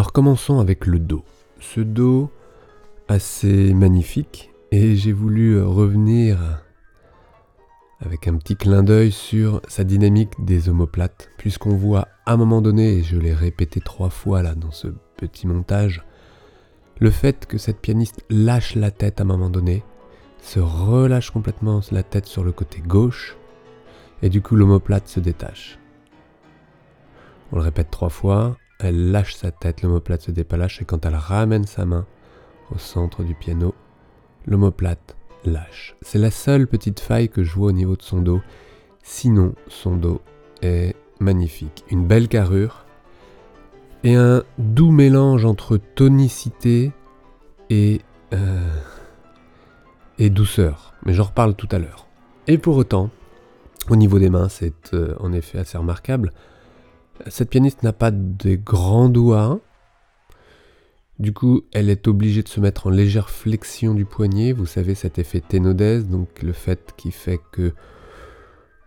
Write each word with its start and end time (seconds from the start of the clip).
Alors 0.00 0.14
commençons 0.14 0.60
avec 0.60 0.86
le 0.86 0.98
dos. 0.98 1.26
Ce 1.60 1.82
dos 1.82 2.30
assez 3.08 3.74
magnifique 3.74 4.50
et 4.70 4.96
j'ai 4.96 5.12
voulu 5.12 5.56
euh, 5.56 5.66
revenir 5.66 6.62
avec 8.00 8.26
un 8.26 8.36
petit 8.36 8.56
clin 8.56 8.82
d'œil 8.82 9.12
sur 9.12 9.60
sa 9.68 9.84
dynamique 9.84 10.32
des 10.42 10.70
omoplates, 10.70 11.28
puisqu'on 11.36 11.76
voit 11.76 12.08
à 12.24 12.32
un 12.32 12.38
moment 12.38 12.62
donné, 12.62 12.94
et 12.94 13.02
je 13.02 13.18
l'ai 13.18 13.34
répété 13.34 13.80
trois 13.80 14.08
fois 14.08 14.42
là 14.42 14.54
dans 14.54 14.70
ce 14.70 14.88
petit 15.18 15.46
montage, 15.46 16.02
le 16.98 17.10
fait 17.10 17.44
que 17.44 17.58
cette 17.58 17.82
pianiste 17.82 18.24
lâche 18.30 18.76
la 18.76 18.90
tête 18.90 19.20
à 19.20 19.24
un 19.24 19.26
moment 19.26 19.50
donné, 19.50 19.84
se 20.40 20.60
relâche 20.60 21.30
complètement 21.30 21.80
la 21.92 22.04
tête 22.04 22.24
sur 22.24 22.42
le 22.42 22.52
côté 22.52 22.80
gauche, 22.80 23.36
et 24.22 24.30
du 24.30 24.40
coup 24.40 24.56
l'omoplate 24.56 25.08
se 25.08 25.20
détache. 25.20 25.78
On 27.52 27.56
le 27.56 27.62
répète 27.62 27.90
trois 27.90 28.08
fois, 28.08 28.56
elle 28.84 29.10
lâche 29.10 29.34
sa 29.34 29.50
tête, 29.50 29.82
l'omoplate 29.82 30.22
se 30.22 30.30
dépalache 30.30 30.80
et 30.82 30.84
quand 30.84 31.04
elle 31.06 31.14
ramène 31.14 31.66
sa 31.66 31.84
main 31.84 32.06
au 32.74 32.78
centre 32.78 33.22
du 33.22 33.34
piano, 33.34 33.74
l'omoplate 34.46 35.16
lâche. 35.44 35.96
C'est 36.02 36.18
la 36.18 36.30
seule 36.30 36.66
petite 36.66 37.00
faille 37.00 37.28
que 37.28 37.42
je 37.42 37.54
vois 37.54 37.68
au 37.68 37.72
niveau 37.72 37.96
de 37.96 38.02
son 38.02 38.20
dos. 38.20 38.40
Sinon, 39.02 39.54
son 39.68 39.96
dos 39.96 40.20
est 40.62 40.94
magnifique. 41.18 41.84
Une 41.90 42.06
belle 42.06 42.28
carrure 42.28 42.84
et 44.04 44.14
un 44.14 44.42
doux 44.58 44.90
mélange 44.90 45.44
entre 45.44 45.76
tonicité 45.76 46.92
et, 47.68 48.00
euh, 48.32 48.68
douceur. 50.18 50.94
Mais 51.06 51.14
j'en 51.14 51.24
reparle 51.24 51.54
tout 51.54 51.68
à 51.70 51.78
l'heure. 51.78 52.06
Et 52.46 52.58
pour 52.58 52.76
autant, 52.76 53.10
au 53.88 53.96
niveau 53.96 54.18
des 54.18 54.28
mains, 54.28 54.48
c'est 54.48 54.94
euh, 54.94 55.14
en 55.18 55.32
effet 55.32 55.58
assez 55.58 55.78
remarquable. 55.78 56.32
Cette 57.26 57.50
pianiste 57.50 57.82
n'a 57.82 57.92
pas 57.92 58.10
de 58.10 58.54
grands 58.56 59.08
doigts. 59.08 59.60
Du 61.18 61.34
coup, 61.34 61.62
elle 61.72 61.90
est 61.90 62.08
obligée 62.08 62.42
de 62.42 62.48
se 62.48 62.60
mettre 62.60 62.86
en 62.86 62.90
légère 62.90 63.28
flexion 63.28 63.94
du 63.94 64.06
poignet. 64.06 64.52
Vous 64.52 64.66
savez, 64.66 64.94
cet 64.94 65.18
effet 65.18 65.40
ténodèse, 65.40 66.08
donc 66.08 66.42
le 66.42 66.52
fait 66.52 66.94
qui 66.96 67.10
fait 67.10 67.40
que 67.52 67.74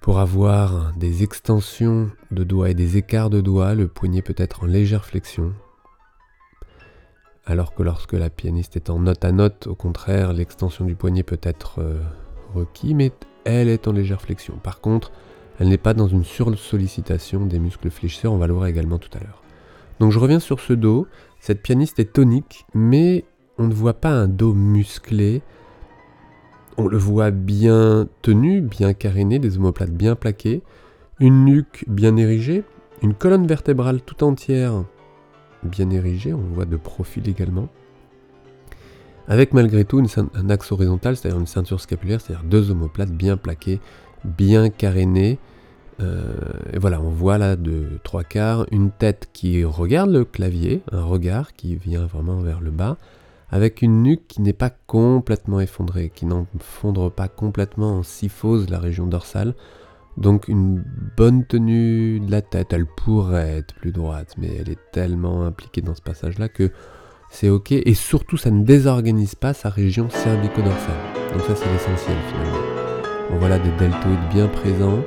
pour 0.02 0.20
avoir 0.20 0.94
des 0.98 1.24
extensions 1.24 2.10
de 2.32 2.44
doigts 2.44 2.70
et 2.70 2.74
des 2.74 2.98
écarts 2.98 3.30
de 3.30 3.40
doigts, 3.40 3.76
le 3.76 3.88
poignet 3.88 4.22
peut 4.22 4.36
être 4.38 4.64
en 4.64 4.66
légère 4.66 5.06
flexion. 5.06 5.54
Alors 7.46 7.74
que 7.74 7.84
lorsque 7.84 8.14
la 8.14 8.30
pianiste 8.30 8.76
est 8.76 8.90
en 8.90 9.00
note 9.00 9.24
à 9.24 9.32
note, 9.32 9.68
au 9.68 9.76
contraire, 9.76 10.34
l'extension 10.34 10.86
du 10.86 10.96
poignet 10.96 11.24
peut 11.24 11.40
être 11.44 11.80
euh, 11.80 12.02
requis, 12.54 12.96
mais 12.96 13.12
elle 13.46 13.70
est 13.70 13.88
en 13.88 13.92
légère 13.92 14.22
flexion. 14.22 14.56
Par 14.64 14.82
contre, 14.82 15.12
elle 15.59 15.69
n'est 15.69 15.78
pas 15.78 15.94
dans 15.94 16.08
une 16.08 16.24
sursollicitation 16.24 17.46
des 17.46 17.59
muscles 17.59 17.90
fléchisseurs, 17.90 18.34
on 18.34 18.38
va 18.38 18.47
le 18.47 18.53
voir 18.53 18.68
également 18.68 18.97
tout 18.97 19.09
à 19.18 19.24
l'heure. 19.24 19.44
Donc 20.00 20.12
je 20.12 20.19
reviens 20.19 20.40
sur 20.40 20.59
ce 20.59 20.74
dos. 20.74 21.08
Cette 21.40 21.62
pianiste 21.62 22.00
est 22.00 22.14
tonique, 22.14 22.66
mais 22.74 23.25
on 23.58 23.68
ne 23.68 23.74
voit 23.74 23.94
pas 23.94 24.12
un 24.12 24.28
dos 24.28 24.53
musclé. 24.53 25.41
On 26.78 26.88
le 26.88 26.97
voit 26.97 27.31
bien 27.31 28.08
tenu, 28.22 28.62
bien 28.62 28.94
caréné, 28.94 29.38
des 29.38 29.58
omoplates 29.58 29.91
bien 29.91 30.16
plaquées, 30.16 30.64
une 31.19 31.46
nuque 31.46 31.85
bien 31.88 32.18
érigée, 32.18 32.64
une 33.03 33.14
colonne 33.14 33.46
vertébrale 33.46 34.02
tout 34.02 34.24
entière 34.24 34.84
bien 35.62 35.90
érigée, 35.91 36.34
on 36.34 36.41
le 36.41 36.53
voit 36.53 36.66
de 36.66 36.78
profil 36.78 37.30
également. 37.30 37.70
Avec 39.28 39.53
malgré 39.53 39.85
tout 39.85 40.03
un 40.34 40.50
axe 40.50 40.72
horizontal, 40.72 41.16
c'est-à-dire 41.16 41.40
une 41.40 41.47
ceinture 41.47 41.80
scapulaire, 41.80 42.20
c'est-à-dire 42.20 42.44
deux 42.44 42.72
omoplates 42.72 43.12
bien 43.12 43.38
plaquées 43.38 43.80
bien 44.23 44.69
caréné. 44.69 45.39
Euh, 46.00 46.34
et 46.72 46.79
voilà, 46.79 47.01
on 47.01 47.09
voit 47.09 47.38
là 47.38 47.56
de 47.56 48.00
trois 48.03 48.23
quarts 48.23 48.66
une 48.72 48.91
tête 48.91 49.29
qui 49.31 49.63
regarde 49.63 50.11
le 50.11 50.25
clavier, 50.25 50.81
un 50.91 51.03
regard 51.03 51.53
qui 51.53 51.75
vient 51.75 52.06
vraiment 52.06 52.41
vers 52.41 52.61
le 52.61 52.72
bas, 52.72 52.97
avec 53.50 53.81
une 53.81 54.01
nuque 54.01 54.28
qui 54.28 54.41
n'est 54.41 54.53
pas 54.53 54.72
complètement 54.88 55.59
effondrée, 55.59 56.11
qui 56.13 56.25
n'enfondre 56.25 57.11
pas 57.11 57.28
complètement 57.28 57.97
en 57.97 58.03
syphose 58.03 58.69
la 58.69 58.79
région 58.79 59.06
dorsale. 59.06 59.53
Donc 60.17 60.47
une 60.47 60.84
bonne 61.17 61.45
tenue 61.45 62.19
de 62.19 62.31
la 62.31 62.41
tête, 62.41 62.73
elle 62.73 62.85
pourrait 62.85 63.57
être 63.57 63.73
plus 63.75 63.91
droite, 63.91 64.35
mais 64.38 64.50
elle 64.59 64.69
est 64.69 64.91
tellement 64.91 65.44
impliquée 65.44 65.81
dans 65.81 65.95
ce 65.95 66.01
passage-là 66.01 66.50
que 66.50 66.72
c'est 67.29 67.50
ok. 67.50 67.72
Et 67.72 67.94
surtout, 67.95 68.38
ça 68.38 68.51
ne 68.51 68.63
désorganise 68.63 69.35
pas 69.35 69.53
sa 69.53 69.69
région 69.69 70.09
cervico-dorsale. 70.09 70.95
Donc 71.34 71.41
ça, 71.41 71.55
c'est 71.55 71.72
l'essentiel 71.72 72.17
finalement. 72.29 72.83
On 73.34 73.38
voit 73.38 73.50
là 73.50 73.58
des 73.58 73.72
deltoïdes 73.72 74.30
bien 74.32 74.48
présents, 74.48 75.00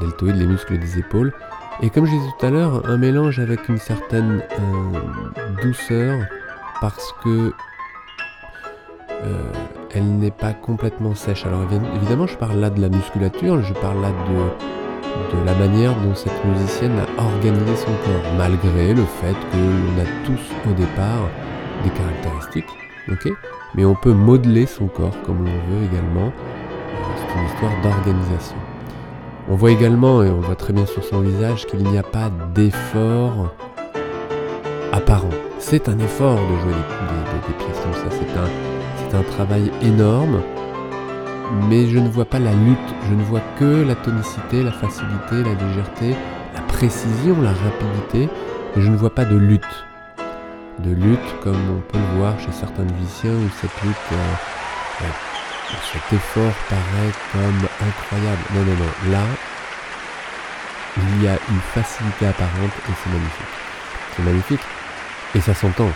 deltoïdes, 0.00 0.36
les 0.36 0.46
muscles 0.46 0.78
des 0.78 0.98
épaules. 0.98 1.34
Et 1.82 1.90
comme 1.90 2.06
je 2.06 2.12
disais 2.12 2.30
tout 2.38 2.46
à 2.46 2.50
l'heure, 2.50 2.88
un 2.88 2.96
mélange 2.96 3.38
avec 3.38 3.68
une 3.68 3.76
certaine 3.76 4.42
euh, 4.58 5.62
douceur 5.62 6.18
parce 6.80 7.14
que 7.22 7.52
euh, 9.10 9.52
elle 9.94 10.16
n'est 10.18 10.30
pas 10.30 10.54
complètement 10.54 11.14
sèche. 11.14 11.44
Alors 11.44 11.60
évidemment, 11.94 12.26
je 12.26 12.38
parle 12.38 12.58
là 12.58 12.70
de 12.70 12.80
la 12.80 12.88
musculature, 12.88 13.62
je 13.62 13.74
parle 13.74 14.00
là 14.00 14.08
de, 14.08 15.44
la 15.44 15.54
manière 15.54 15.94
dont 15.96 16.14
cette 16.14 16.42
musicienne 16.44 16.98
a 16.98 17.22
organisé 17.22 17.76
son 17.76 17.92
corps, 18.04 18.32
malgré 18.38 18.94
le 18.94 19.04
fait 19.04 19.36
que 19.52 19.56
l'on 19.58 20.02
a 20.02 20.06
tous 20.24 20.70
au 20.70 20.72
départ 20.72 21.28
des 21.84 21.90
caractéristiques, 21.90 23.34
Mais 23.74 23.84
on 23.84 23.94
peut 23.94 24.14
modeler 24.14 24.64
son 24.64 24.86
corps 24.86 25.16
comme 25.26 25.44
l'on 25.44 25.50
veut 25.50 25.84
également 25.84 26.32
d'organisation. 27.82 28.56
On 29.48 29.54
voit 29.54 29.70
également, 29.70 30.22
et 30.22 30.30
on 30.30 30.40
voit 30.40 30.56
très 30.56 30.72
bien 30.72 30.86
sur 30.86 31.04
son 31.04 31.20
visage, 31.20 31.66
qu'il 31.66 31.84
n'y 31.84 31.98
a 31.98 32.02
pas 32.02 32.30
d'effort 32.54 33.54
apparent. 34.92 35.30
C'est 35.58 35.88
un 35.88 35.98
effort 35.98 36.34
de 36.34 36.56
jouer 36.62 36.72
des, 36.72 37.54
pièces 37.54 37.80
comme 37.80 37.94
ça, 37.94 38.10
c'est 38.10 39.16
un, 39.16 39.18
un 39.18 39.22
travail 39.22 39.70
énorme, 39.82 40.42
mais 41.68 41.86
je 41.86 41.98
ne 41.98 42.08
vois 42.08 42.24
pas 42.24 42.38
la 42.38 42.52
lutte, 42.52 42.94
je 43.08 43.14
ne 43.14 43.22
vois 43.22 43.42
que 43.58 43.84
la 43.86 43.94
tonicité, 43.94 44.62
la 44.62 44.72
facilité, 44.72 45.42
la 45.42 45.54
légèreté, 45.54 46.16
la 46.54 46.60
précision, 46.62 47.40
la 47.40 47.52
rapidité, 47.52 48.28
mais 48.74 48.82
je 48.82 48.90
ne 48.90 48.96
vois 48.96 49.14
pas 49.14 49.24
de 49.24 49.36
lutte. 49.36 49.62
De 50.80 50.90
lutte 50.90 51.40
comme 51.42 51.54
on 51.54 51.80
peut 51.92 51.98
le 51.98 52.18
voir 52.18 52.38
chez 52.40 52.52
certains 52.52 52.84
musiciens 52.84 53.30
où 53.30 53.48
cette 53.60 53.82
lutte 53.82 53.96
euh, 54.12 55.04
cet 55.92 56.12
effort 56.12 56.52
paraît 56.68 57.12
comme 57.32 57.68
incroyable. 57.86 58.42
Non, 58.54 58.64
non, 58.64 58.74
non. 58.74 59.12
Là, 59.12 59.24
il 60.96 61.24
y 61.24 61.28
a 61.28 61.38
une 61.50 61.60
facilité 61.74 62.26
apparente 62.26 62.72
et 62.88 62.92
c'est 63.02 63.10
magnifique. 63.10 63.46
C'est 64.16 64.22
magnifique. 64.22 64.60
Et 65.34 65.40
ça 65.40 65.54
s'entend. 65.54 65.90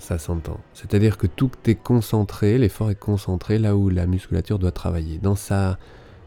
Ça 0.00 0.18
s'entend. 0.18 0.58
C'est-à-dire 0.74 1.16
que 1.16 1.26
tout 1.26 1.50
est 1.66 1.76
concentré, 1.76 2.58
l'effort 2.58 2.90
est 2.90 2.98
concentré 2.98 3.58
là 3.58 3.76
où 3.76 3.88
la 3.88 4.06
musculature 4.06 4.58
doit 4.58 4.72
travailler. 4.72 5.18
Dans 5.18 5.36
sa 5.36 5.78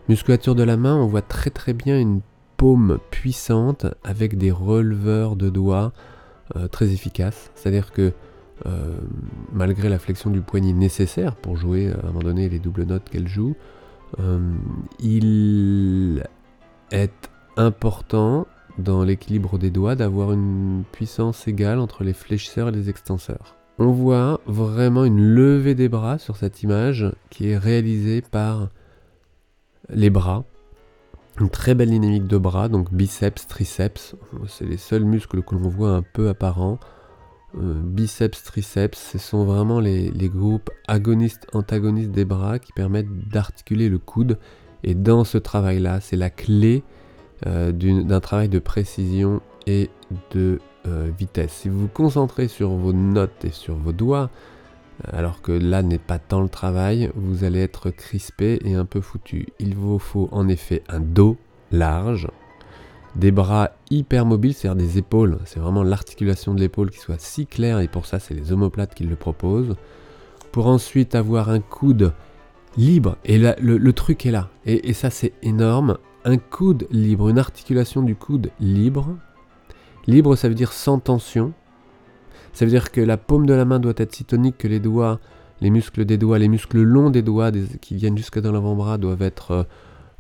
musculature 0.08 0.56
de 0.56 0.64
la 0.64 0.78
main, 0.78 0.96
on 0.96 1.08
voit 1.08 1.22
très 1.22 1.50
très 1.50 1.74
bien 1.74 2.00
une 2.00 2.22
paume 2.58 3.00
puissante 3.12 3.86
avec 4.04 4.38
des 4.38 4.52
releveurs 4.52 5.36
de 5.36 5.50
doigts 5.50 5.92
euh, 6.56 6.68
très 6.68 6.92
efficaces. 6.92 7.52
C'est-à-dire 7.56 7.92
que 7.92 8.14
euh, 8.66 8.98
malgré 9.52 9.90
la 9.90 10.00
flexion 10.00 10.30
du 10.30 10.42
poignet 10.42 10.74
nécessaire 10.74 11.36
pour 11.36 11.58
jouer 11.58 11.92
à 11.92 12.00
un 12.04 12.08
moment 12.08 12.20
donné 12.20 12.48
les 12.50 12.60
doubles 12.60 12.84
notes 12.84 13.10
qu'elle 13.10 13.28
joue, 13.28 13.56
euh, 14.20 14.40
il 15.00 16.24
est 16.92 17.30
important 17.58 18.48
dans 18.78 19.04
l'équilibre 19.04 19.58
des 19.58 19.72
doigts 19.72 19.96
d'avoir 19.96 20.32
une 20.32 20.84
puissance 20.92 21.48
égale 21.48 21.80
entre 21.80 22.04
les 22.04 22.14
fléchisseurs 22.14 22.70
et 22.70 22.72
les 22.72 22.90
extenseurs. 22.90 23.56
On 23.78 23.92
voit 23.92 24.40
vraiment 24.46 25.04
une 25.04 25.22
levée 25.22 25.76
des 25.76 25.90
bras 25.90 26.18
sur 26.18 26.38
cette 26.38 26.64
image 26.64 27.12
qui 27.30 27.50
est 27.50 27.58
réalisée 27.58 28.22
par 28.22 28.70
les 29.90 30.10
bras. 30.10 30.46
Une 31.40 31.50
très 31.50 31.76
belle 31.76 31.90
dynamique 31.90 32.28
de 32.28 32.38
bras, 32.38 32.70
donc 32.70 32.94
biceps, 32.94 33.48
triceps, 33.48 34.16
c'est 34.48 34.66
les 34.66 34.78
seuls 34.78 35.04
muscles 35.04 35.44
que 35.44 35.56
l'on 35.56 35.68
voit 35.68 35.92
un 35.92 36.02
peu 36.02 36.30
apparents. 36.30 36.80
Euh, 37.58 37.82
biceps, 37.82 38.44
triceps, 38.44 38.98
ce 38.98 39.18
sont 39.18 39.46
vraiment 39.46 39.80
les, 39.80 40.12
groupes 40.30 40.70
agonistes-antagonistes 40.88 42.12
des 42.12 42.26
bras 42.26 42.60
qui 42.60 42.74
permettent 42.74 43.30
d'articuler 43.30 43.90
le 43.90 43.98
coude. 43.98 44.38
Et 44.84 44.94
dans 44.94 45.24
ce 45.24 45.38
travail-là, 45.38 46.00
c'est 46.02 46.18
la 46.18 46.30
clé 46.30 46.84
euh, 47.46 47.72
d'un 47.72 48.20
travail 48.20 48.50
de 48.50 48.60
précision 48.60 49.42
et 49.68 49.90
de 50.32 50.60
euh, 50.88 51.10
vitesse. 51.18 51.52
Si 51.52 51.70
vous 51.70 51.82
vous 51.82 51.88
concentrez 51.88 52.48
sur 52.48 52.70
vos 52.72 52.94
notes 52.94 53.46
et 53.46 53.52
sur 53.52 53.76
vos 53.76 53.94
doigts, 53.94 54.30
alors 55.12 55.42
que 55.42 55.52
là 55.52 55.82
n'est 55.82 55.98
pas 55.98 56.20
tant 56.20 56.42
le 56.42 56.50
travail, 56.50 57.12
vous 57.16 57.44
allez 57.44 57.60
être 57.60 57.90
crispé 57.90 58.60
et 58.64 58.76
un 58.76 58.86
peu 58.86 59.02
foutu. 59.02 59.48
Il 59.60 59.76
vous 59.76 60.00
faut 60.00 60.30
en 60.32 60.48
effet 60.48 60.84
un 60.88 61.00
dos 61.00 61.38
large, 61.72 62.28
des 63.16 63.32
bras 63.32 63.72
hyper 63.90 64.26
mobiles, 64.26 64.54
c'est-à-dire 64.54 64.86
des 64.86 64.98
épaules. 64.98 65.40
C'est 65.46 65.60
vraiment 65.60 65.84
l'articulation 65.84 66.54
de 66.54 66.60
l'épaule 66.60 66.92
qui 66.92 67.00
soit 67.00 67.20
si 67.20 67.48
claire, 67.48 67.80
et 67.80 67.88
pour 67.88 68.06
ça, 68.06 68.20
c'est 68.20 68.34
les 68.34 68.52
omoplates 68.52 68.94
qui 68.94 69.04
le 69.04 69.16
proposent. 69.16 69.76
Pour 70.52 70.68
ensuite 70.68 71.16
avoir 71.16 71.50
un 71.50 71.60
coude 71.60 72.14
libre, 72.78 73.18
et 73.26 73.38
là, 73.38 73.56
le, 73.60 73.94
truc 73.94 74.26
est 74.26 74.32
là, 74.32 74.50
et, 74.66 74.94
ça, 74.94 75.10
c'est 75.10 75.34
énorme. 75.44 75.98
Un 76.24 76.38
coude 76.38 76.88
libre, 76.92 77.30
une 77.30 77.40
articulation 77.40 78.02
du 78.02 78.16
coude 78.16 78.52
libre. 78.60 79.16
Libre, 80.08 80.36
ça 80.36 80.50
veut 80.50 80.56
dire 80.56 80.74
sans 80.74 81.00
tension. 81.00 81.54
Ça 82.54 82.66
veut 82.66 82.72
dire 82.72 82.92
que 82.92 83.02
la 83.02 83.18
paume 83.18 83.46
de 83.46 83.54
la 83.54 83.66
main 83.66 83.80
doit 83.80 83.94
être 83.98 84.16
si 84.16 84.24
tonique 84.24 84.58
que 84.58 84.68
les 84.68 84.80
doigts, 84.80 85.20
les 85.62 85.70
muscles 85.70 86.06
des 86.06 86.18
doigts, 86.18 86.40
les 86.40 86.48
muscles 86.48 86.82
longs 86.82 87.10
des 87.10 87.22
doigts 87.22 87.52
qui 87.82 87.96
viennent 87.96 88.18
jusque 88.18 88.40
dans 88.40 88.52
l'avant-bras 88.52 88.98
doivent 88.98 89.22
être 89.22 89.52
euh, 89.52 89.64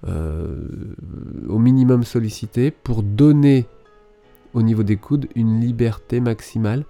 au 0.04 1.58
minimum 1.58 2.04
sollicités 2.04 2.70
pour 2.70 3.02
donner 3.02 3.68
au 4.54 4.62
niveau 4.62 4.84
des 4.84 4.98
coudes 4.98 5.28
une 5.36 5.60
liberté 5.60 6.20
maximale 6.20 6.86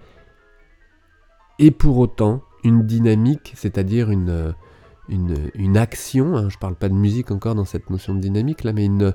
et 1.60 1.72
pour 1.72 1.98
autant 1.98 2.42
une 2.64 2.86
dynamique, 2.86 3.54
c'est-à-dire 3.56 4.10
une, 4.10 4.30
euh, 4.30 4.52
une, 5.10 5.78
action, 5.78 6.36
hein, 6.36 6.50
je 6.50 6.58
parle 6.58 6.76
pas 6.76 6.90
de 6.90 6.94
musique 6.94 7.32
encore 7.32 7.56
dans 7.56 7.66
cette 7.66 7.90
notion 7.90 8.16
de 8.16 8.20
dynamique 8.20 8.64
là, 8.64 8.74
mais 8.74 8.86
une, 8.86 9.14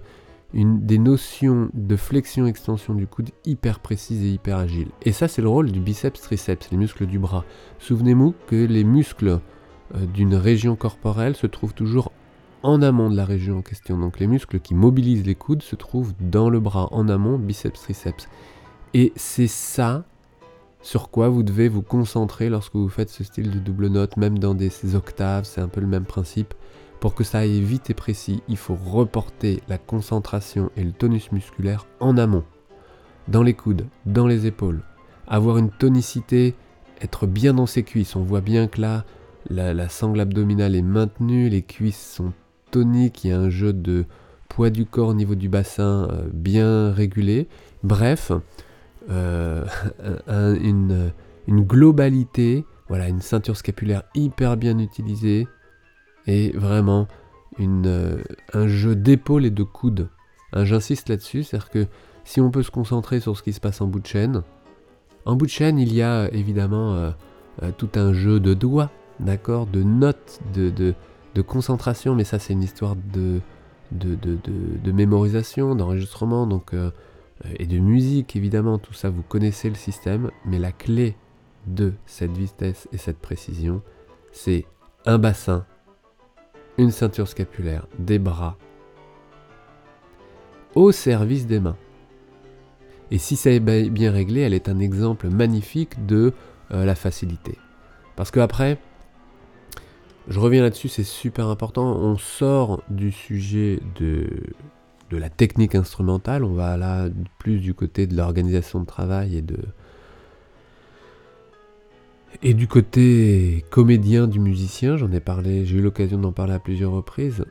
des 0.52 0.98
notions 0.98 1.70
de 1.75 1.96
flexion-extension 1.96 2.94
du 2.94 3.06
coude 3.06 3.31
hyper 3.44 3.81
précises 3.81 4.25
et 4.25 4.31
hyper 4.31 4.56
agiles. 4.56 4.90
Et 5.02 5.12
ça, 5.12 5.28
c'est 5.28 5.43
le 5.43 5.48
rôle 5.48 5.70
du 5.70 5.81
biceps-triceps, 5.81 6.70
les 6.70 6.76
muscles 6.76 7.06
du 7.06 7.19
bras. 7.19 7.44
Souvenez-vous 7.78 8.34
que 8.48 8.56
les 8.56 8.84
muscles 8.84 9.40
euh, 9.94 10.06
d'une 10.06 10.34
région 10.34 10.75
corporelle 10.75 11.36
se 11.36 11.46
trouvent 11.46 11.75
toujours 11.75 12.12
en 12.62 12.82
amont 12.82 13.10
de 13.10 13.16
la 13.16 13.24
région 13.24 13.58
en 13.58 13.62
question. 13.62 13.98
Donc 13.98 14.18
les 14.18 14.26
muscles 14.26 14.60
qui 14.60 14.74
mobilisent 14.74 15.26
les 15.26 15.34
coudes 15.34 15.62
se 15.62 15.76
trouvent 15.76 16.12
dans 16.20 16.50
le 16.50 16.60
bras, 16.60 16.88
en 16.92 17.08
amont, 17.08 17.38
biceps-triceps. 17.38 18.28
Et 18.94 19.12
c'est 19.16 19.46
ça 19.46 20.04
sur 20.82 21.10
quoi 21.10 21.28
vous 21.28 21.42
devez 21.42 21.68
vous 21.68 21.82
concentrer 21.82 22.48
lorsque 22.48 22.74
vous 22.74 22.88
faites 22.88 23.10
ce 23.10 23.22
style 23.22 23.50
de 23.50 23.58
double 23.58 23.88
note, 23.88 24.16
même 24.16 24.38
dans 24.38 24.54
des 24.54 24.70
octaves, 24.94 25.44
c'est 25.44 25.60
un 25.60 25.68
peu 25.68 25.80
le 25.80 25.86
même 25.86 26.06
principe. 26.06 26.54
Pour 27.00 27.14
que 27.14 27.24
ça 27.24 27.38
aille 27.38 27.60
vite 27.60 27.90
et 27.90 27.94
précis, 27.94 28.42
il 28.48 28.56
faut 28.56 28.74
reporter 28.76 29.62
la 29.68 29.78
concentration 29.78 30.70
et 30.76 30.84
le 30.84 30.92
tonus 30.92 31.32
musculaire 31.32 31.86
en 31.98 32.16
amont, 32.16 32.44
dans 33.28 33.42
les 33.42 33.54
coudes, 33.54 33.86
dans 34.06 34.26
les 34.26 34.46
épaules. 34.46 34.82
Avoir 35.26 35.58
une 35.58 35.70
tonicité, 35.70 36.54
être 37.00 37.26
bien 37.26 37.54
dans 37.54 37.66
ses 37.66 37.82
cuisses. 37.82 38.16
On 38.16 38.22
voit 38.22 38.42
bien 38.42 38.66
que 38.66 38.80
là, 38.80 39.04
la, 39.48 39.88
sangle 39.88 40.20
abdominale 40.20 40.74
est 40.74 40.82
maintenue, 40.82 41.48
les 41.48 41.62
cuisses 41.62 42.14
sont 42.14 42.32
toniques, 42.70 43.25
il 43.25 43.28
y 43.28 43.32
a 43.32 43.38
un 43.38 43.50
jeu 43.50 43.72
de 43.72 44.05
poids 44.49 44.70
du 44.70 44.84
corps 44.84 45.08
au 45.08 45.14
niveau 45.14 45.34
du 45.34 45.49
bassin 45.49 46.08
euh, 46.11 46.28
bien 46.32 46.93
régulé. 46.93 47.49
Bref, 47.82 48.32
euh, 49.08 49.64
une, 50.28 51.12
globalité, 51.49 52.67
voilà, 52.88 53.08
une 53.08 53.22
ceinture 53.22 53.56
scapulaire 53.56 54.02
hyper 54.14 54.56
bien 54.56 54.78
utilisée, 54.78 55.49
et 56.26 56.50
vraiment 56.50 57.08
euh, 57.61 58.22
un 58.52 58.69
jeu 58.69 58.94
d'épaule 58.94 59.46
et 59.46 59.50
de 59.50 59.62
coude. 59.62 60.08
Hein, 60.52 60.64
j'insiste 60.64 61.08
là-dessus, 61.08 61.44
c'est-à-dire 61.44 61.70
que 61.70 61.87
si 62.25 62.40
on 62.40 62.50
peut 62.50 62.62
se 62.62 62.70
concentrer 62.70 63.20
sur 63.20 63.37
ce 63.37 63.43
qui 63.43 63.52
se 63.52 63.61
passe 63.61 63.81
en 63.81 63.87
bout 63.87 64.00
de 64.00 64.06
chaîne, 64.06 64.43
en 65.25 65.37
bout 65.37 65.46
de 65.46 65.50
chaîne, 65.50 65.78
il 65.78 65.94
y 65.94 66.02
a 66.02 66.28
évidemment 66.32 67.12
tout 67.76 67.90
un 67.94 68.12
jeu 68.12 68.40
de 68.40 68.55
doigts, 68.55 68.90
d'accord, 69.20 69.67
de 69.67 69.82
notes, 69.82 70.40
de, 70.55 70.94
concentration, 71.43 72.15
mais 72.15 72.25
ça 72.25 72.38
c'est 72.38 72.53
une 72.53 72.62
histoire 72.62 72.97
de, 72.97 73.41
de, 73.93 74.17
de 74.17 74.93
mémorisation, 74.93 75.75
d'enregistrement, 75.75 76.47
donc 76.47 76.75
et 77.59 77.67
de 77.67 77.79
musique 77.79 78.37
évidemment, 78.37 78.79
tout 78.79 78.93
ça 78.93 79.11
vous 79.11 79.23
connaissez 79.23 79.69
le 79.69 79.77
système, 79.77 80.31
mais 80.44 80.59
la 80.59 80.73
clé 80.73 81.17
de 81.67 81.93
cette 82.06 82.37
vitesse 82.37 82.88
et 82.93 82.99
cette 82.99 83.19
précision, 83.19 83.82
c'est 84.32 84.67
un 85.06 85.19
bassin 85.19 85.65
une 86.81 86.91
ceinture 86.91 87.29
scapulaire, 87.29 87.87
des 87.99 88.19
bras, 88.19 88.56
au 90.75 90.93
service 90.93 91.47
des 91.47 91.61
mains. 91.61 91.77
Et 93.11 93.19
si 93.19 93.37
ça 93.37 93.50
est 93.50 93.61
bien 93.61 94.12
réglé, 94.12 94.41
elle 94.41 94.55
est 94.55 94.69
un 94.69 94.79
exemple 94.79 95.29
magnifique 95.29 96.06
de 96.06 96.32
euh, 96.71 96.85
la 96.85 96.94
facilité. 96.94 97.59
Parce 98.17 98.31
que 98.31 98.41
après, 98.41 98.79
je 100.31 100.38
reviens 100.38 100.62
là-dessus, 100.62 100.88
c'est 100.88 101.05
super 101.05 101.49
important. 101.49 101.97
On 101.97 102.17
sort 102.17 102.82
du 102.88 103.11
sujet 103.11 103.81
de, 103.97 104.29
la 105.11 105.29
technique 105.29 105.75
instrumentale, 105.75 106.44
on 106.44 106.55
va 106.55 106.77
là 106.77 107.09
plus 107.38 107.59
du 107.59 107.75
côté 107.75 108.06
de 108.06 108.17
l'organisation 108.17 108.81
de 108.81 108.87
travail 108.87 109.37
et 109.37 109.44
et 112.43 112.55
du 112.55 112.69
côté 112.69 113.65
comédien 113.71 114.29
du 114.29 114.38
musicien, 114.38 114.96
j'en 114.96 115.10
ai 115.10 115.19
parlé, 115.20 115.67
j'ai 115.67 115.79
eu 115.79 115.82
l'occasion 115.82 116.17
d'en 116.17 116.31
parler 116.31 116.55
à 116.55 116.60
plusieurs 116.60 116.93
reprises. 116.93 117.44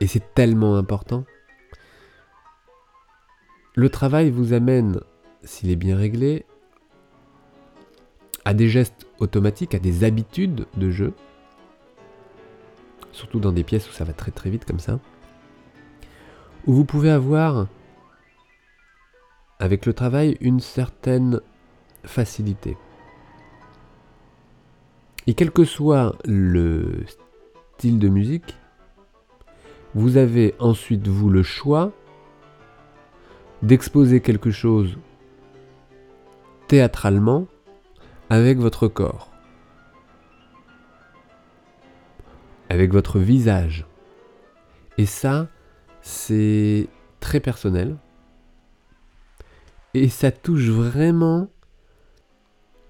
Et 0.00 0.08
c'est 0.08 0.34
tellement 0.34 0.76
important. 0.76 1.24
Le 3.76 3.88
travail 3.88 4.30
vous 4.30 4.52
amène, 4.52 5.00
s'il 5.44 5.70
est 5.70 5.76
bien 5.76 5.96
réglé, 5.96 6.44
à 8.44 8.54
des 8.54 8.68
gestes 8.68 9.06
automatiques, 9.20 9.74
à 9.74 9.78
des 9.78 10.02
habitudes 10.02 10.66
de 10.76 10.90
jeu. 10.90 11.14
Surtout 13.14 13.38
dans 13.38 13.52
des 13.52 13.62
pièces 13.62 13.88
où 13.88 13.92
ça 13.92 14.02
va 14.02 14.12
très 14.12 14.32
très 14.32 14.50
vite 14.50 14.64
comme 14.64 14.80
ça. 14.80 14.98
Où 16.66 16.74
vous 16.74 16.84
pouvez 16.84 17.10
avoir, 17.10 17.68
avec 19.60 19.86
le 19.86 19.92
travail, 19.92 20.36
une 20.40 20.58
certaine 20.58 21.40
facilité. 22.04 22.76
Et 25.28 25.34
quel 25.34 25.52
que 25.52 25.64
soit 25.64 26.16
le 26.24 27.04
style 27.76 28.00
de 28.00 28.08
musique, 28.08 28.56
vous 29.94 30.16
avez 30.16 30.56
ensuite 30.58 31.06
vous 31.06 31.30
le 31.30 31.44
choix 31.44 31.92
d'exposer 33.62 34.20
quelque 34.20 34.50
chose 34.50 34.98
théâtralement 36.66 37.46
avec 38.28 38.58
votre 38.58 38.88
corps, 38.88 39.30
avec 42.74 42.92
votre 42.92 43.18
visage. 43.18 43.86
Et 44.98 45.06
ça, 45.06 45.48
c'est 46.02 46.88
très 47.20 47.40
personnel. 47.40 47.96
Et 49.94 50.08
ça 50.08 50.32
touche 50.32 50.68
vraiment 50.68 51.48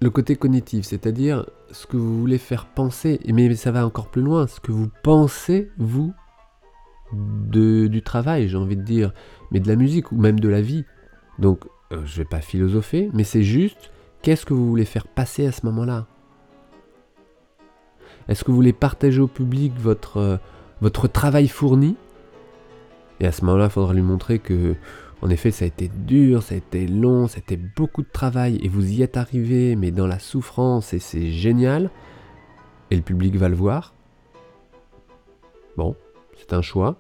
le 0.01 0.11
côté 0.11 0.37
cognitif, 0.37 0.87
c'est-à-dire 0.87 1.47
ce 1.71 1.87
que 1.87 1.99
vous 1.99 2.19
voulez 2.19 2.39
faire 2.39 2.67
penser, 2.67 3.21
mais 3.27 3.55
ça 3.55 3.73
va 3.73 3.87
encore 3.87 4.11
plus 4.11 4.23
loin, 4.23 4.47
ce 4.47 4.59
que 4.59 4.73
vous 4.73 4.91
pensez, 5.03 5.71
vous, 5.77 6.15
du 7.13 8.03
travail, 8.03 8.49
j'ai 8.49 8.57
envie 8.57 8.77
de 8.77 8.83
dire, 8.83 9.13
mais 9.51 9.61
de 9.61 9.69
la 9.69 9.77
musique 9.77 10.13
ou 10.13 10.17
même 10.17 10.41
de 10.41 10.49
la 10.49 10.63
vie. 10.63 10.85
Donc, 11.39 11.65
euh, 11.93 12.03
je 12.07 12.17
vais 12.17 12.25
pas 12.25 12.41
philosopher, 12.41 13.11
mais 13.13 13.25
c'est 13.25 13.43
juste, 13.43 13.91
qu'est-ce 14.23 14.47
que 14.47 14.55
vous 14.55 14.67
voulez 14.67 14.87
faire 14.87 15.07
passer 15.07 15.47
à 15.47 15.53
ce 15.53 15.67
moment-là? 15.67 16.07
Est-ce 18.29 18.45
que 18.45 18.51
vous 18.51 18.57
voulez 18.57 18.73
partager 18.73 19.21
au 19.21 19.27
public 19.27 19.73
votre, 19.79 20.41
euh, 20.83 21.09
travail 21.13 21.49
fourni? 21.49 21.97
Et 23.21 23.27
à 23.27 23.33
ce 23.33 23.45
moment-là, 23.45 23.67
il 23.67 23.71
faudra 23.71 23.95
lui 23.95 24.03
montrer 24.03 24.39
que 24.39 24.75
en 25.23 25.31
effet, 25.31 25.51
ça 25.51 25.65
a 25.65 25.69
été 25.69 25.89
dur, 25.89 26.43
ça 26.43 26.55
a 26.55 26.59
été 26.59 26.87
long, 26.87 27.29
été 27.29 27.57
beaucoup 27.57 28.03
de 28.03 28.11
travail 28.13 28.59
et 28.63 28.69
vous 28.69 28.93
y 28.93 29.03
êtes 29.03 29.17
arrivé, 29.17 29.75
mais 29.75 29.91
dans 29.91 30.07
la 30.07 30.19
souffrance 30.19 30.93
et 30.93 30.99
c'est 30.99 31.31
génial. 31.31 31.91
Et 32.91 32.97
le 32.97 33.03
public 33.03 33.37
va 33.37 33.49
le 33.49 33.55
voir. 33.55 33.95
Bon, 35.79 35.97
c'est 36.37 36.53
un 36.53 36.61
choix. 36.61 36.97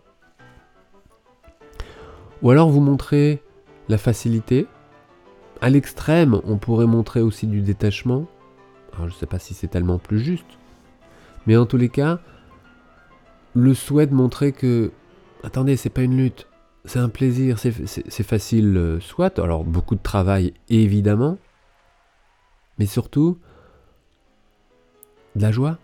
Ou 2.43 2.50
alors 2.50 2.71
vous 2.71 2.81
montrez 2.81 3.43
la 3.90 3.99
facilité. 3.99 4.66
À 5.61 5.69
l'extrême, 5.69 6.40
on 6.45 6.57
pourrait 6.57 6.87
montrer 6.87 7.21
aussi 7.21 7.47
du 7.47 7.61
détachement. 7.61 8.26
Alors, 8.95 9.09
je 9.09 9.14
ne 9.14 9.19
sais 9.19 9.26
pas 9.26 9.38
si 9.38 9.54
c'est 9.54 9.69
tellement 9.69 9.99
plus 9.99 10.21
juste. 10.21 10.59
Mais 11.46 11.56
en 11.56 11.66
tous 11.66 11.76
les 11.76 11.88
cas, 11.88 12.20
le 13.54 13.74
souhait 13.74 14.06
de 14.06 14.14
montrer 14.14 14.52
que, 14.52 14.92
attendez, 15.42 15.76
c'est 15.76 15.90
pas 15.90 16.02
une 16.02 16.16
lutte 16.16 16.46
c'est 16.84 16.98
un 16.98 17.08
plaisir, 17.08 17.58
c'est 17.58 18.22
facile, 18.22 18.76
euh, 18.76 19.00
soit. 19.00 19.38
Alors, 19.38 19.64
beaucoup 19.64 19.94
de 19.94 20.02
travail, 20.02 20.52
évidemment. 20.68 21.38
Mais 22.78 22.86
surtout, 22.86 23.38
de 25.34 25.42
la 25.42 25.50
joie. 25.50 25.78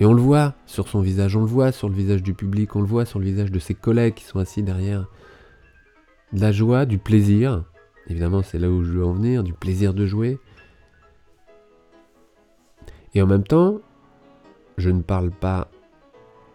Et 0.00 0.06
on 0.06 0.12
le 0.12 0.22
voit 0.22 0.54
sur 0.66 0.88
son 0.88 1.00
visage, 1.00 1.36
on 1.36 1.40
le 1.40 1.46
voit 1.46 1.72
sur 1.72 1.88
le 1.88 1.94
visage 1.94 2.22
du 2.22 2.34
public, 2.34 2.74
on 2.74 2.80
le 2.80 2.86
voit 2.86 3.04
sur 3.04 3.18
le 3.18 3.26
visage 3.26 3.52
de 3.52 3.58
ses 3.58 3.74
collègues 3.74 4.14
qui 4.14 4.24
sont 4.24 4.38
assis 4.38 4.62
derrière. 4.62 5.06
De 6.32 6.40
la 6.40 6.52
joie, 6.52 6.86
du 6.86 6.98
plaisir. 6.98 7.64
Évidemment, 8.08 8.42
c'est 8.42 8.58
là 8.58 8.70
où 8.70 8.82
je 8.82 8.90
veux 8.90 9.04
en 9.04 9.12
venir, 9.12 9.44
du 9.44 9.52
plaisir 9.52 9.94
de 9.94 10.06
jouer. 10.06 10.38
Et 13.14 13.22
en 13.22 13.26
même 13.26 13.44
temps, 13.44 13.80
je 14.80 14.90
ne 14.90 15.02
parle 15.02 15.30
pas 15.30 15.68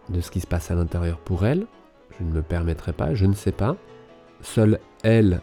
de 0.08 0.20
ce 0.20 0.30
qui 0.30 0.40
se 0.40 0.46
passe 0.46 0.70
à 0.70 0.74
l'intérieur 0.74 1.18
pour 1.18 1.46
elle, 1.46 1.66
je 2.18 2.24
ne 2.24 2.30
me 2.30 2.42
permettrai 2.42 2.92
pas, 2.92 3.14
je 3.14 3.26
ne 3.26 3.34
sais 3.34 3.52
pas. 3.52 3.76
Seule 4.40 4.80
elle 5.02 5.40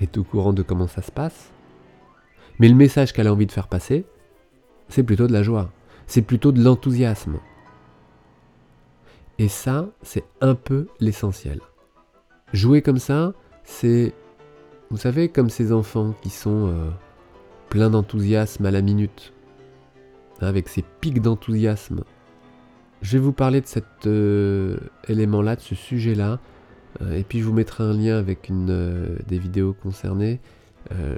est 0.00 0.18
au 0.18 0.24
courant 0.24 0.52
de 0.52 0.62
comment 0.62 0.86
ça 0.86 1.02
se 1.02 1.12
passe. 1.12 1.52
Mais 2.58 2.68
le 2.68 2.74
message 2.74 3.12
qu'elle 3.12 3.26
a 3.26 3.32
envie 3.32 3.46
de 3.46 3.52
faire 3.52 3.68
passer, 3.68 4.04
c'est 4.88 5.02
plutôt 5.02 5.26
de 5.26 5.32
la 5.32 5.42
joie, 5.42 5.70
c'est 6.06 6.22
plutôt 6.22 6.52
de 6.52 6.62
l'enthousiasme. 6.62 7.38
Et 9.38 9.48
ça, 9.48 9.88
c'est 10.02 10.24
un 10.40 10.54
peu 10.54 10.88
l'essentiel. 10.98 11.60
Jouer 12.52 12.80
comme 12.80 12.98
ça, 12.98 13.34
c'est, 13.64 14.14
vous 14.90 14.96
savez, 14.96 15.28
comme 15.28 15.50
ces 15.50 15.72
enfants 15.72 16.14
qui 16.22 16.30
sont 16.30 16.68
euh, 16.68 16.90
plein 17.68 17.90
d'enthousiasme 17.90 18.64
à 18.64 18.70
la 18.70 18.80
minute, 18.80 19.34
avec 20.40 20.68
ces 20.68 20.82
pics 21.00 21.20
d'enthousiasme. 21.20 22.02
Je 23.02 23.18
vais 23.18 23.22
vous 23.22 23.32
parler 23.32 23.60
de 23.60 23.66
cet 23.66 24.06
euh, 24.06 24.78
élément-là, 25.08 25.56
de 25.56 25.60
ce 25.60 25.74
sujet-là, 25.74 26.40
euh, 27.02 27.16
et 27.16 27.22
puis 27.22 27.40
je 27.40 27.44
vous 27.44 27.52
mettrai 27.52 27.84
un 27.84 27.92
lien 27.92 28.16
avec 28.16 28.48
une 28.48 28.70
euh, 28.70 29.16
des 29.26 29.38
vidéos 29.38 29.74
concernées. 29.74 30.40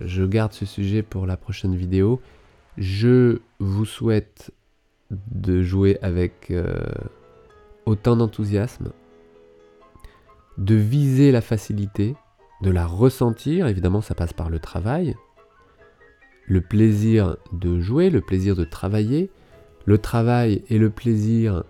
je 0.05 0.25
garde 0.25 0.53
ce 0.53 0.65
sujet 0.65 1.03
pour 1.03 1.27
la 1.27 1.37
prochaine 1.37 1.77
vidéo. 1.77 2.21
Je 2.79 3.41
vous 3.59 3.85
souhaite 3.85 4.51
de 5.11 5.63
jouer 5.63 5.99
avec 6.01 6.53
autant 7.85 8.17
d'enthousiasme, 8.17 8.93
de 10.57 10.75
viser 10.75 11.33
la 11.33 11.43
facilité, 11.43 12.15
de 12.63 12.71
la 12.71 12.87
ressentir, 12.87 13.67
évidemment 13.67 14.01
ça 14.01 14.15
passe 14.15 14.33
par 14.33 14.49
le 14.49 14.59
travail, 14.59 15.17
le 16.49 16.63
plaisir 16.63 17.37
de 17.53 17.79
jouer, 17.79 18.09
le 18.09 18.23
plaisir 18.23 18.57
de 18.57 18.65
travailler, 18.65 19.31
le 19.85 19.99
travail 19.99 20.63
et 20.71 20.79
le 20.79 20.89
plaisir, 20.89 21.63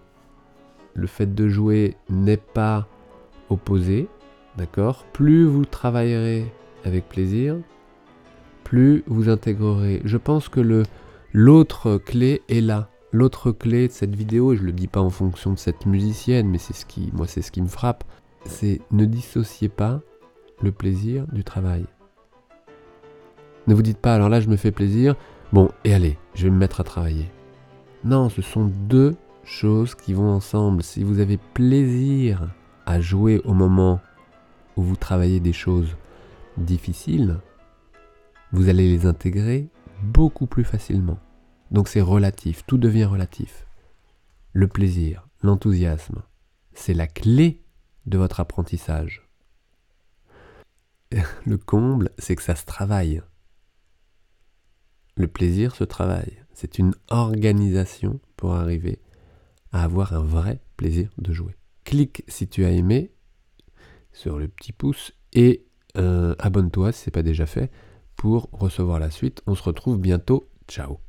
le 0.95 1.07
fait 1.07 1.35
de 1.35 1.49
jouer 1.49 1.97
n'est 2.09 2.37
pas 2.37 2.87
opposé, 3.51 4.09
d'accord? 4.57 5.05
Plus 5.13 5.45
vous 5.45 5.65
travaillerez 5.65 6.47
avec 6.85 7.09
plaisir, 7.09 7.57
plus 8.63 9.03
vous 9.07 9.29
intégrerez. 9.29 10.01
Je 10.05 10.17
pense 10.17 10.49
que 10.49 10.85
l'autre 11.33 11.99
clé 11.99 12.43
est 12.49 12.61
là. 12.61 12.89
L'autre 13.11 13.51
clé 13.53 13.89
de 13.89 13.93
cette 13.93 14.15
vidéo, 14.15 14.53
et 14.53 14.57
je 14.57 14.63
le 14.63 14.73
dis 14.73 14.87
pas 14.87 15.01
en 15.01 15.11
fonction 15.11 15.53
de 15.53 15.59
cette 15.59 15.87
musicienne, 15.87 16.49
mais 16.49 16.59
c'est 16.59 16.75
ce 16.75 16.85
qui, 16.87 17.11
moi, 17.15 17.27
c'est 17.27 17.43
ce 17.43 17.51
qui 17.51 17.63
me 17.63 17.69
frappe, 17.69 18.05
c'est 18.45 18.81
ne 18.93 19.07
dissociez 19.07 19.69
pas 19.69 20.03
le 20.61 20.73
plaisir 20.73 21.27
du 21.33 21.43
travail. 21.43 21.87
Ne 23.69 23.75
vous 23.75 23.83
dites 23.83 23.99
pas, 23.99 24.15
alors 24.15 24.31
là, 24.31 24.41
je 24.41 24.49
me 24.49 24.57
fais 24.57 24.73
plaisir, 24.73 25.15
bon, 25.53 25.71
et 25.85 25.93
allez, 25.93 26.17
je 26.35 26.45
vais 26.45 26.51
me 26.51 26.57
mettre 26.57 26.81
à 26.81 26.85
travailler. 26.85 27.31
Non, 28.03 28.31
ce 28.31 28.41
sont 28.41 28.65
deux 28.65 29.15
choses 29.45 29.95
qui 29.95 30.15
vont 30.15 30.31
ensemble. 30.31 30.83
Si 30.83 31.05
vous 31.05 31.21
avez 31.21 31.37
plaisir 31.37 32.49
à 32.87 32.99
jouer 32.99 33.43
au 33.45 33.53
moment 33.53 34.01
où 34.77 34.83
vous 34.83 34.97
travaillez 34.97 35.39
des 35.39 35.53
choses 35.53 35.99
difficiles, 36.57 37.41
vous 38.53 38.71
allez 38.71 38.89
les 38.89 39.05
intégrer 39.05 39.69
beaucoup 40.03 40.47
plus 40.47 40.65
facilement. 40.65 41.19
Donc 41.71 41.89
c'est 41.89 42.01
relatif, 42.01 42.65
tout 42.67 42.79
devient 42.79 43.05
relatif. 43.05 43.67
Le 44.55 44.67
plaisir, 44.67 45.29
l'enthousiasme, 45.43 46.23
c'est 46.73 46.95
la 46.95 47.07
clé 47.07 47.63
de 48.07 48.17
votre 48.17 48.41
apprentissage. 48.41 49.29
Le 51.45 51.59
comble, 51.59 52.09
c'est 52.17 52.35
que 52.35 52.43
ça 52.43 52.57
se 52.57 52.65
travaille. 52.65 53.21
Le 55.19 55.27
plaisir 55.27 55.75
se 55.75 55.83
travaille. 55.83 56.39
C'est 56.55 56.79
une 56.79 56.95
organisation 57.09 58.21
pour 58.37 58.55
arriver 58.55 59.01
à 59.73 59.83
avoir 59.83 60.13
un 60.13 60.23
vrai 60.23 60.61
plaisir 60.77 61.11
de 61.19 61.33
jouer. 61.33 61.57
Clique 61.83 62.23
si 62.29 62.47
tu 62.47 62.65
as 62.65 62.71
aimé 62.71 63.11
sur 64.13 64.39
le 64.39 64.47
petit 64.47 64.73
pouce 64.73 65.13
et 65.33 65.67
euh, 65.97 66.37
abonne-toi 66.39 66.93
si 66.93 67.03
ce 67.03 67.11
n'est 67.11 67.13
pas 67.13 67.25
déjà 67.25 67.47
fait 67.47 67.73
pour 68.15 68.49
recevoir 68.53 69.01
la 69.01 69.11
suite. 69.11 69.43
On 69.49 69.57
se 69.57 69.63
retrouve 69.65 69.99
bientôt. 69.99 70.49
Ciao 70.69 71.01